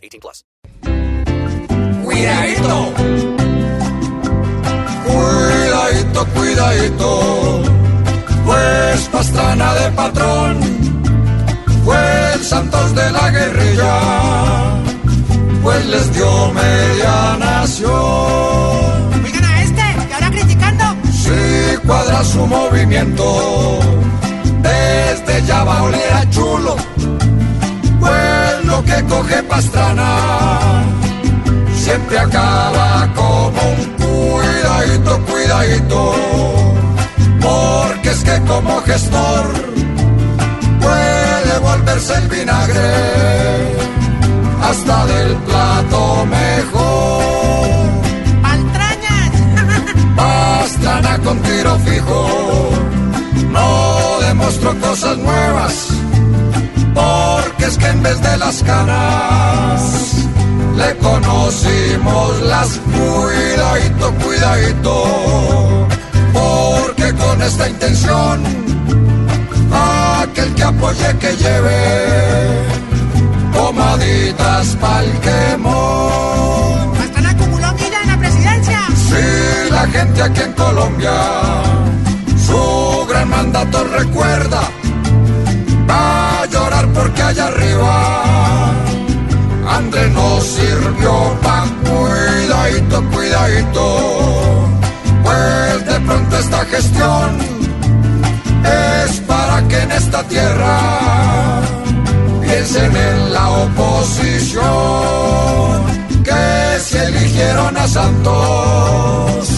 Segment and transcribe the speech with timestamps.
[0.00, 0.44] 18 plus.
[2.04, 2.92] Cuidadito.
[5.06, 7.62] Cuidadito, cuidadito.
[8.44, 10.60] Pues Pastrana de patrón.
[11.84, 14.00] Fue el Santos de la guerrilla.
[15.62, 17.90] Pues les dio media nación.
[19.24, 20.84] Oigan a este, que ahora criticando.
[21.12, 23.79] Si cuadra su movimiento,
[29.10, 30.12] coge Pastrana,
[31.74, 36.00] siempre acaba como un cuidadito, cuidadito.
[37.40, 39.44] Porque es que como gestor
[40.80, 42.90] puede volverse el vinagre
[44.62, 47.22] hasta del plato mejor.
[48.42, 49.32] ¡Paltrañas!
[50.16, 52.70] Pastrana con tiro fijo,
[53.50, 55.89] no demostró cosas nuevas,
[58.00, 60.26] en vez de las canas,
[60.74, 65.86] le conocimos las cuidadito, cuidadito,
[66.32, 68.42] porque con esta intención,
[70.22, 71.80] aquel que apoye que lleve,
[73.52, 76.96] pomaditas pa'l quemón.
[77.04, 78.80] Están acumuló milla en la presidencia.
[78.96, 81.12] Sí, la gente aquí en Colombia
[82.46, 84.62] su gran mandato recuerda.
[87.00, 88.72] Porque allá arriba
[89.66, 93.86] André nos sirvió pa' cuidadito, cuidadito.
[95.24, 97.38] Pues de pronto esta gestión
[99.06, 100.78] es para que en esta tierra
[102.42, 104.60] piensen en la oposición
[106.22, 109.48] que si eligieron a Santos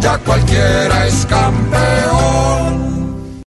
[0.00, 2.61] ya cualquiera es campeón.